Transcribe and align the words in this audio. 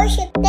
worship. 0.00 0.39